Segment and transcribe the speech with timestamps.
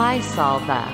[0.00, 0.88] MySolver.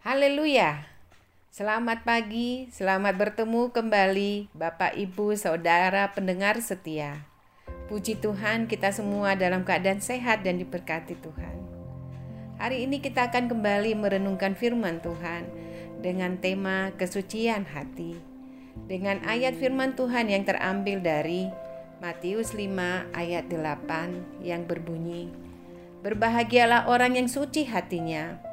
[0.00, 0.95] Hallelujah.
[1.56, 7.24] Selamat pagi, selamat bertemu kembali Bapak Ibu Saudara pendengar setia.
[7.88, 11.56] Puji Tuhan kita semua dalam keadaan sehat dan diberkati Tuhan.
[12.60, 15.48] Hari ini kita akan kembali merenungkan firman Tuhan
[16.04, 18.20] dengan tema kesucian hati.
[18.84, 21.48] Dengan ayat firman Tuhan yang terambil dari
[22.04, 25.32] Matius 5 ayat 8 yang berbunyi
[26.04, 28.44] Berbahagialah orang yang suci hatinya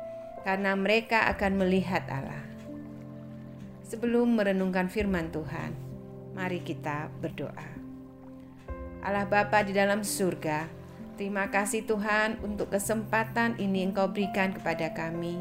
[0.47, 2.52] karena mereka akan melihat Allah.
[3.93, 5.69] Sebelum merenungkan firman Tuhan,
[6.33, 7.69] mari kita berdoa.
[9.05, 10.65] Allah Bapa di dalam surga,
[11.13, 15.37] terima kasih Tuhan untuk kesempatan ini Engkau berikan kepada kami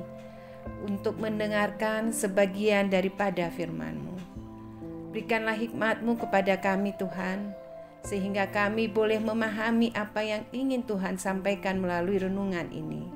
[0.84, 4.20] untuk mendengarkan sebagian daripada firman-Mu.
[5.16, 7.56] Berikanlah hikmat-Mu kepada kami Tuhan,
[8.05, 13.09] sehingga kami boleh memahami apa yang ingin Tuhan sampaikan melalui renungan ini.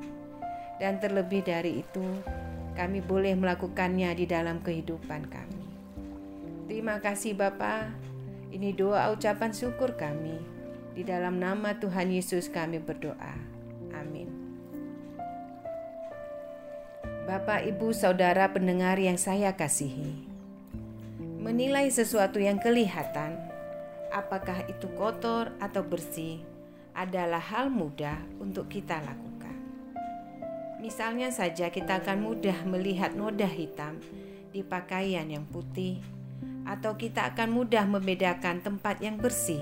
[0.81, 2.25] Dan terlebih dari itu,
[2.77, 5.64] kami boleh melakukannya di dalam kehidupan kami.
[6.69, 7.88] Terima kasih Bapa.
[8.52, 10.38] Ini doa ucapan syukur kami.
[10.92, 13.34] Di dalam nama Tuhan Yesus kami berdoa.
[13.97, 14.28] Amin.
[17.27, 20.22] Bapak, Ibu, Saudara pendengar yang saya kasihi.
[21.42, 23.34] Menilai sesuatu yang kelihatan,
[24.14, 26.38] apakah itu kotor atau bersih,
[26.94, 29.25] adalah hal mudah untuk kita lakukan.
[30.87, 33.98] Misalnya saja kita akan mudah melihat noda hitam
[34.55, 35.98] di pakaian yang putih
[36.62, 39.59] atau kita akan mudah membedakan tempat yang bersih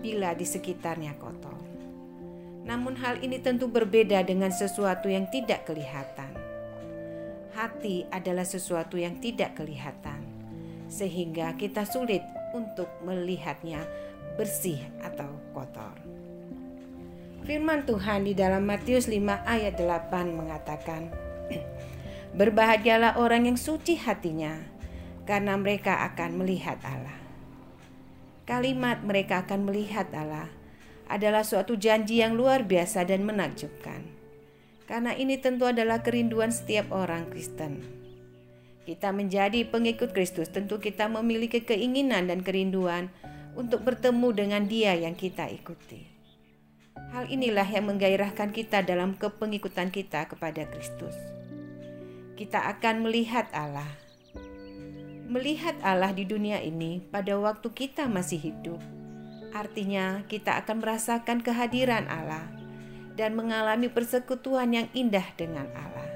[0.00, 1.60] bila di sekitarnya kotor.
[2.64, 6.32] Namun hal ini tentu berbeda dengan sesuatu yang tidak kelihatan.
[7.52, 10.24] Hati adalah sesuatu yang tidak kelihatan
[10.88, 12.24] sehingga kita sulit
[12.56, 13.84] untuk melihatnya
[14.40, 16.03] bersih atau kotor.
[17.44, 21.12] Firman Tuhan di dalam Matius 5 ayat 8 mengatakan,
[22.40, 24.64] Berbahagialah orang yang suci hatinya,
[25.28, 27.20] karena mereka akan melihat Allah.
[28.48, 30.48] Kalimat mereka akan melihat Allah
[31.04, 34.08] adalah suatu janji yang luar biasa dan menakjubkan.
[34.88, 37.84] Karena ini tentu adalah kerinduan setiap orang Kristen.
[38.88, 43.12] Kita menjadi pengikut Kristus, tentu kita memiliki keinginan dan kerinduan
[43.52, 46.13] untuk bertemu dengan Dia yang kita ikuti.
[47.14, 51.14] Hal inilah yang menggairahkan kita dalam kepengikutan kita kepada Kristus.
[52.34, 53.86] Kita akan melihat Allah.
[55.30, 58.82] Melihat Allah di dunia ini pada waktu kita masih hidup.
[59.54, 62.50] Artinya, kita akan merasakan kehadiran Allah
[63.14, 66.10] dan mengalami persekutuan yang indah dengan Allah.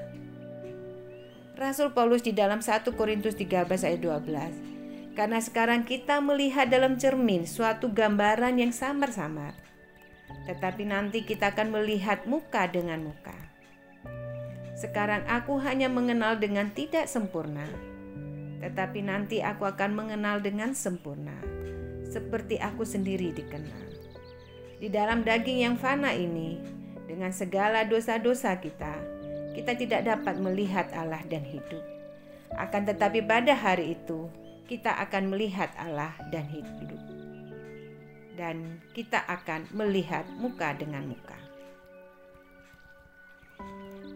[1.58, 7.42] Rasul Paulus di dalam 1 Korintus 13 ayat 12 karena sekarang kita melihat dalam cermin
[7.42, 9.58] suatu gambaran yang samar-samar
[10.48, 13.36] tetapi nanti kita akan melihat muka dengan muka.
[14.72, 17.68] Sekarang aku hanya mengenal dengan tidak sempurna,
[18.64, 21.36] tetapi nanti aku akan mengenal dengan sempurna,
[22.08, 23.84] seperti aku sendiri dikenal.
[24.80, 26.56] Di dalam daging yang fana ini,
[27.04, 28.96] dengan segala dosa-dosa kita,
[29.52, 31.84] kita tidak dapat melihat Allah dan hidup.
[32.56, 34.32] Akan tetapi pada hari itu,
[34.64, 37.17] kita akan melihat Allah dan hidup
[38.38, 41.34] dan kita akan melihat muka dengan muka.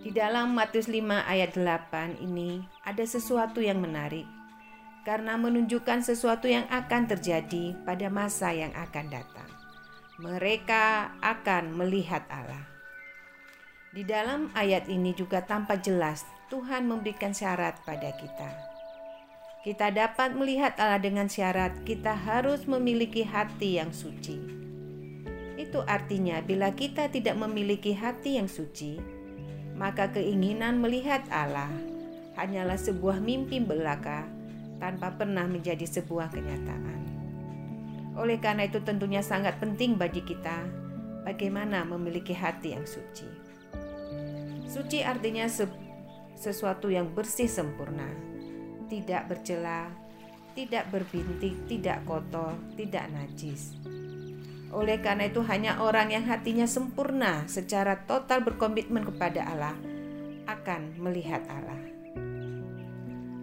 [0.02, 4.26] Di dalam Matius 5 ayat 8 ini ada sesuatu yang menarik
[5.02, 9.50] karena menunjukkan sesuatu yang akan terjadi pada masa yang akan datang.
[10.22, 12.62] Mereka akan melihat Allah.
[13.90, 18.71] Di dalam ayat ini juga tampak jelas Tuhan memberikan syarat pada kita
[19.62, 24.34] kita dapat melihat Allah dengan syarat kita harus memiliki hati yang suci.
[25.54, 28.98] Itu artinya, bila kita tidak memiliki hati yang suci,
[29.78, 31.70] maka keinginan melihat Allah
[32.34, 34.26] hanyalah sebuah mimpi belaka
[34.82, 37.00] tanpa pernah menjadi sebuah kenyataan.
[38.18, 40.66] Oleh karena itu, tentunya sangat penting bagi kita
[41.22, 43.30] bagaimana memiliki hati yang suci.
[44.66, 45.46] Suci artinya
[46.34, 48.31] sesuatu yang bersih sempurna
[48.92, 49.88] tidak bercela,
[50.52, 53.72] tidak berbintik, tidak kotor, tidak najis.
[54.68, 59.76] Oleh karena itu hanya orang yang hatinya sempurna secara total berkomitmen kepada Allah
[60.44, 61.80] akan melihat Allah.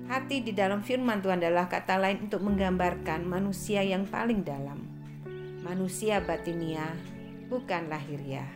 [0.10, 4.86] Hati di dalam firman Tuhan adalah kata lain untuk menggambarkan manusia yang paling dalam.
[5.62, 6.98] Manusia batinia,
[7.46, 8.50] bukan lahiriah.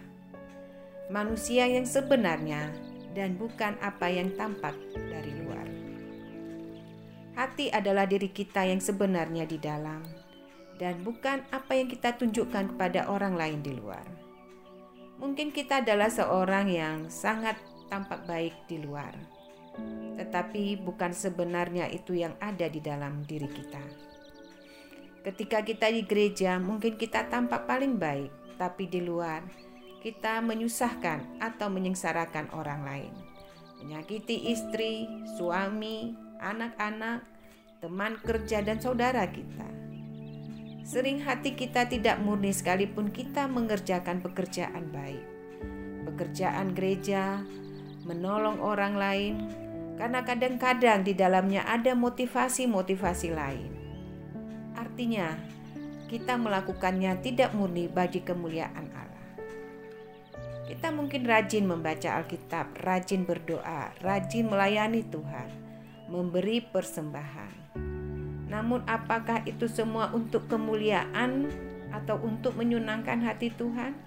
[1.13, 2.73] Manusia yang sebenarnya
[3.13, 4.73] dan bukan apa yang tampak.
[7.43, 9.99] Hati adalah diri kita yang sebenarnya di dalam
[10.79, 14.07] dan bukan apa yang kita tunjukkan kepada orang lain di luar.
[15.19, 17.59] Mungkin kita adalah seorang yang sangat
[17.91, 19.11] tampak baik di luar
[20.13, 23.81] tetapi bukan sebenarnya itu yang ada di dalam diri kita.
[25.23, 28.29] Ketika kita di gereja, mungkin kita tampak paling baik,
[28.59, 29.41] tapi di luar
[30.03, 33.13] kita menyusahkan atau menyengsarakan orang lain,
[33.79, 35.07] menyakiti istri,
[35.39, 36.11] suami,
[36.43, 37.32] anak-anak,
[37.83, 39.67] teman kerja, dan saudara kita.
[40.87, 45.19] Sering hati kita tidak murni sekalipun kita mengerjakan pekerjaan baik,
[46.07, 47.43] pekerjaan gereja,
[48.07, 49.35] menolong orang lain,
[49.99, 53.71] karena kadang-kadang di dalamnya ada motivasi-motivasi lain.
[54.79, 55.35] Artinya,
[56.07, 59.27] kita melakukannya tidak murni bagi kemuliaan Allah.
[60.71, 65.49] Kita mungkin rajin membaca Alkitab, rajin berdoa, rajin melayani Tuhan,
[66.07, 67.62] memberi persembahan.
[68.53, 71.49] Namun, apakah itu semua untuk kemuliaan
[71.89, 73.97] atau untuk menyenangkan hati Tuhan?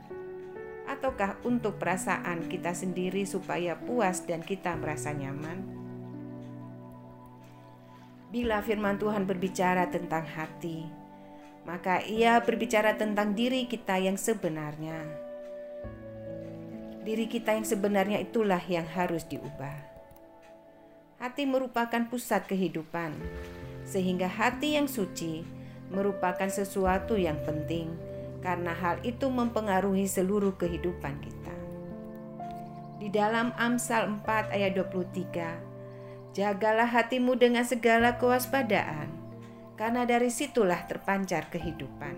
[0.87, 5.67] Ataukah untuk perasaan kita sendiri supaya puas dan kita merasa nyaman?
[8.31, 10.87] Bila firman Tuhan berbicara tentang hati,
[11.67, 15.03] maka ia berbicara tentang diri kita yang sebenarnya.
[17.03, 19.75] Diri kita yang sebenarnya itulah yang harus diubah.
[21.19, 23.15] Hati merupakan pusat kehidupan,
[23.87, 25.47] sehingga hati yang suci
[25.95, 27.95] merupakan sesuatu yang penting
[28.43, 31.55] karena hal itu mempengaruhi seluruh kehidupan kita.
[32.99, 39.09] Di dalam Amsal 4 ayat 23, Jagalah hatimu dengan segala kewaspadaan,
[39.81, 42.13] karena dari situlah terpancar kehidupan.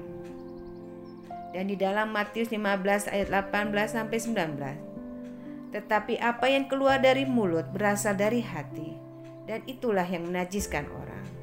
[1.54, 5.70] Dan di dalam Matius 15 ayat 18 sampai 19.
[5.70, 8.98] Tetapi apa yang keluar dari mulut berasal dari hati,
[9.46, 11.37] dan itulah yang menajiskan orang.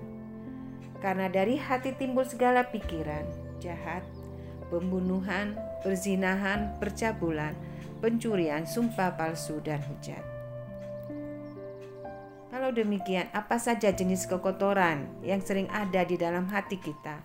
[1.03, 4.05] Karena dari hati timbul segala pikiran jahat,
[4.69, 7.57] pembunuhan, perzinahan, percabulan,
[7.99, 10.21] pencurian, sumpah palsu, dan hujat.
[12.53, 17.19] Kalau demikian, apa saja jenis kekotoran yang sering ada di dalam hati kita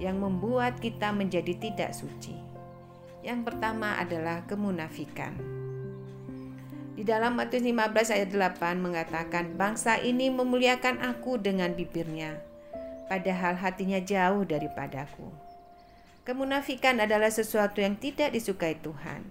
[0.00, 2.32] yang membuat kita menjadi tidak suci?
[3.20, 5.36] Yang pertama adalah kemunafikan.
[6.96, 12.40] Di dalam Matius 15 ayat 8 mengatakan, "Bangsa ini memuliakan aku dengan bibirnya,
[13.10, 15.50] padahal hatinya jauh daripadaku."
[16.22, 19.26] Kemunafikan adalah sesuatu yang tidak disukai Tuhan.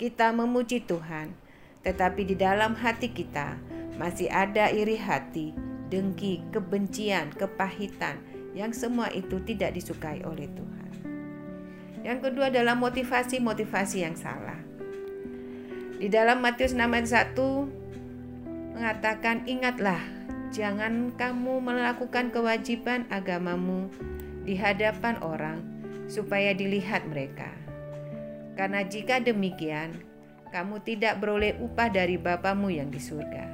[0.00, 1.36] Kita memuji Tuhan,
[1.84, 3.60] tetapi di dalam hati kita
[4.00, 5.52] masih ada iri hati,
[5.92, 8.16] dengki, kebencian, kepahitan,
[8.56, 10.92] yang semua itu tidak disukai oleh Tuhan.
[12.00, 14.56] Yang kedua adalah motivasi-motivasi yang salah.
[16.00, 17.66] Di dalam Matius 6 ayat 1
[18.72, 20.15] mengatakan, "Ingatlah,
[20.50, 23.90] jangan kamu melakukan kewajiban agamamu
[24.46, 25.62] di hadapan orang
[26.06, 27.50] supaya dilihat mereka.
[28.54, 29.92] Karena jika demikian,
[30.54, 33.44] kamu tidak beroleh upah dari Bapamu yang di surga."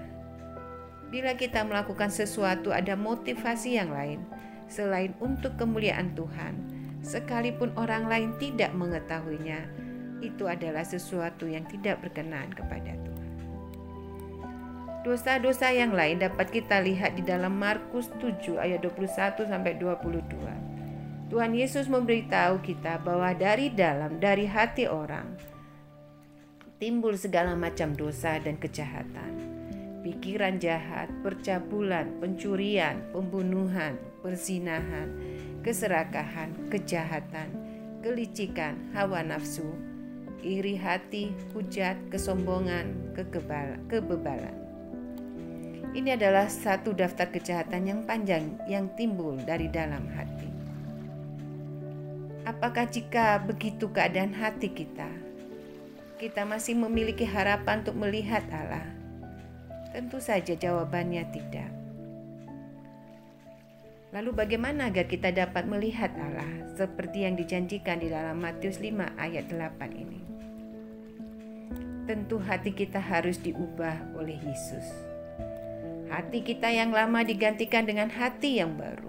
[1.12, 4.24] Bila kita melakukan sesuatu, ada motivasi yang lain
[4.64, 6.56] selain untuk kemuliaan Tuhan,
[7.04, 9.60] sekalipun orang lain tidak mengetahuinya.
[10.24, 13.11] Itu adalah sesuatu yang tidak berkenan kepada Tuhan.
[15.02, 20.22] Dosa-dosa yang lain dapat kita lihat di dalam Markus 7 ayat 21 sampai 22.
[21.26, 25.34] Tuhan Yesus memberitahu kita bahwa dari dalam, dari hati orang,
[26.78, 29.52] timbul segala macam dosa dan kejahatan
[30.02, 35.08] pikiran jahat, percabulan, pencurian, pembunuhan, perzinahan,
[35.62, 37.48] keserakahan, kejahatan,
[38.02, 39.70] kelicikan, hawa nafsu,
[40.42, 44.61] iri hati, hujat, kesombongan, kekebal, kebebalan.
[45.92, 50.48] Ini adalah satu daftar kejahatan yang panjang yang timbul dari dalam hati.
[52.48, 55.12] Apakah jika begitu keadaan hati kita,
[56.16, 58.88] kita masih memiliki harapan untuk melihat Allah?
[59.92, 61.68] Tentu saja jawabannya tidak.
[64.16, 69.44] Lalu bagaimana agar kita dapat melihat Allah seperti yang dijanjikan di dalam Matius 5 ayat
[69.44, 70.20] 8 ini?
[72.08, 75.11] Tentu hati kita harus diubah oleh Yesus.
[76.12, 79.08] Hati kita yang lama digantikan dengan hati yang baru.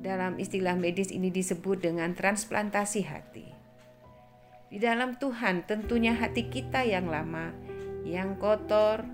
[0.00, 3.52] Dalam istilah medis ini disebut dengan transplantasi hati.
[4.72, 7.52] Di dalam Tuhan tentunya hati kita yang lama,
[8.00, 9.04] yang kotor,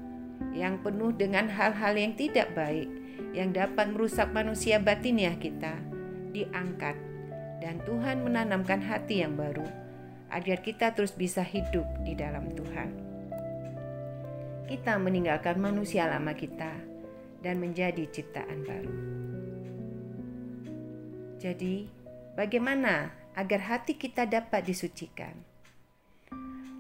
[0.55, 2.87] yang penuh dengan hal-hal yang tidak baik
[3.35, 5.75] yang dapat merusak manusia batiniah kita
[6.31, 6.95] diangkat
[7.59, 9.67] dan Tuhan menanamkan hati yang baru
[10.31, 13.08] agar kita terus bisa hidup di dalam Tuhan.
[14.69, 16.77] Kita meninggalkan manusia lama kita
[17.41, 18.97] dan menjadi ciptaan baru.
[21.41, 21.89] Jadi,
[22.37, 25.33] bagaimana agar hati kita dapat disucikan?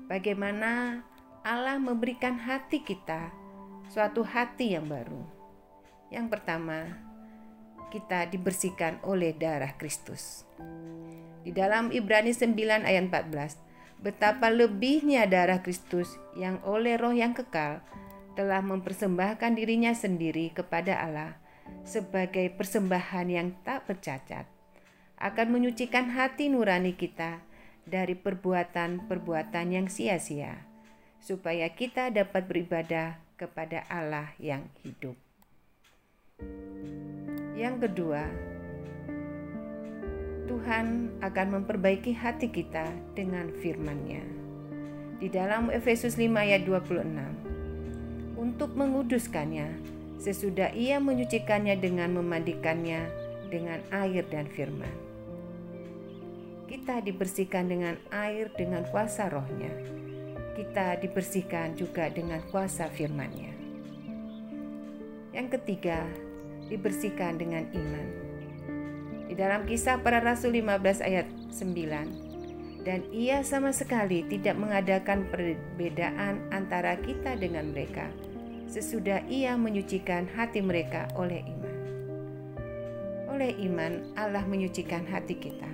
[0.04, 1.00] Bagaimana
[1.40, 3.32] Allah memberikan hati kita
[3.88, 5.24] suatu hati yang baru?
[6.12, 6.92] Yang pertama,
[7.88, 10.44] kita dibersihkan oleh darah Kristus.
[11.40, 13.67] Di dalam Ibrani 9 ayat 14,
[13.98, 17.82] betapa lebihnya darah Kristus yang oleh roh yang kekal
[18.38, 21.34] telah mempersembahkan dirinya sendiri kepada Allah
[21.82, 24.46] sebagai persembahan yang tak bercacat,
[25.18, 27.42] akan menyucikan hati nurani kita
[27.88, 30.68] dari perbuatan-perbuatan yang sia-sia,
[31.18, 35.18] supaya kita dapat beribadah kepada Allah yang hidup.
[37.58, 38.22] Yang kedua,
[40.48, 44.24] Tuhan akan memperbaiki hati kita dengan firman-Nya.
[45.20, 49.76] Di dalam Efesus 5 ayat 26, untuk menguduskannya
[50.16, 53.06] sesudah ia menyucikannya dengan memandikannya
[53.52, 54.90] dengan air dan firman.
[56.64, 59.72] Kita dibersihkan dengan air dengan kuasa rohnya.
[60.56, 63.52] Kita dibersihkan juga dengan kuasa firman-Nya.
[65.36, 66.02] Yang ketiga,
[66.72, 68.07] dibersihkan dengan iman.
[69.28, 72.28] Di dalam kisah para rasul 15 ayat 9,
[72.88, 78.08] dan ia sama sekali tidak mengadakan perbedaan antara kita dengan mereka
[78.68, 81.76] sesudah ia menyucikan hati mereka oleh iman.
[83.32, 85.68] Oleh iman Allah menyucikan hati kita.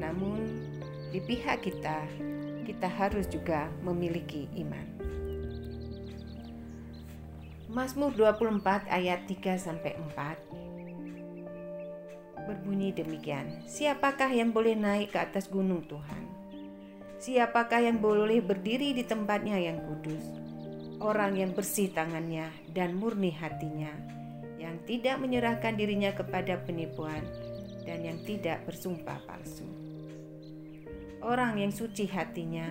[0.00, 0.40] Namun
[1.12, 2.08] di pihak kita
[2.64, 4.86] kita harus juga memiliki iman.
[7.72, 10.71] Mazmur 24 ayat 3 sampai 4
[12.44, 13.62] berbunyi demikian.
[13.66, 16.24] Siapakah yang boleh naik ke atas gunung Tuhan?
[17.22, 20.26] Siapakah yang boleh berdiri di tempatnya yang kudus?
[21.02, 23.90] Orang yang bersih tangannya dan murni hatinya,
[24.58, 27.22] yang tidak menyerahkan dirinya kepada penipuan
[27.82, 29.66] dan yang tidak bersumpah palsu.
[31.22, 32.70] Orang yang suci hatinya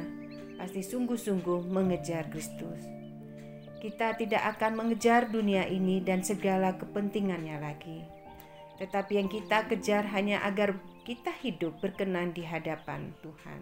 [0.60, 3.01] pasti sungguh-sungguh mengejar Kristus
[3.82, 8.21] kita tidak akan mengejar dunia ini dan segala kepentingannya lagi.
[8.81, 10.73] Tetapi yang kita kejar hanya agar
[11.05, 13.61] kita hidup berkenan di hadapan Tuhan.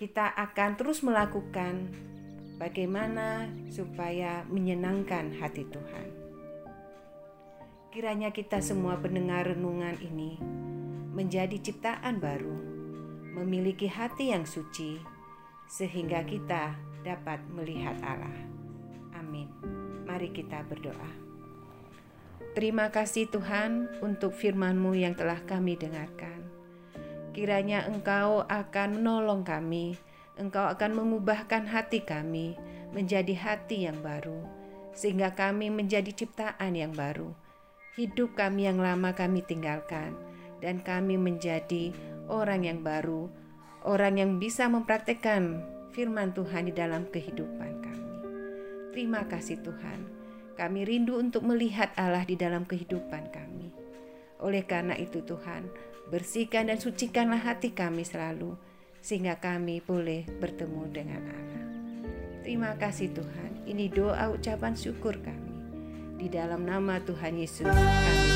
[0.00, 1.92] Kita akan terus melakukan
[2.56, 6.08] bagaimana supaya menyenangkan hati Tuhan.
[7.92, 10.40] Kiranya kita semua pendengar renungan ini
[11.12, 12.56] menjadi ciptaan baru,
[13.36, 15.00] memiliki hati yang suci,
[15.68, 18.36] sehingga kita dapat melihat Allah.
[19.16, 19.48] Amin.
[20.04, 21.25] Mari kita berdoa.
[22.56, 26.40] Terima kasih Tuhan untuk firman-Mu yang telah kami dengarkan.
[27.36, 30.00] Kiranya Engkau akan menolong kami,
[30.40, 32.56] Engkau akan mengubahkan hati kami
[32.96, 34.40] menjadi hati yang baru,
[34.96, 37.28] sehingga kami menjadi ciptaan yang baru.
[37.92, 40.16] Hidup kami yang lama kami tinggalkan,
[40.64, 41.92] dan kami menjadi
[42.24, 43.28] orang yang baru,
[43.84, 45.60] orang yang bisa mempraktekkan
[45.92, 48.12] firman Tuhan di dalam kehidupan kami.
[48.96, 50.15] Terima kasih Tuhan,
[50.56, 53.68] kami rindu untuk melihat Allah di dalam kehidupan kami.
[54.40, 55.68] Oleh karena itu Tuhan,
[56.08, 58.56] bersihkan dan sucikanlah hati kami selalu,
[59.04, 61.64] sehingga kami boleh bertemu dengan Allah.
[62.40, 65.54] Terima kasih Tuhan, ini doa ucapan syukur kami.
[66.16, 68.35] Di dalam nama Tuhan Yesus kami.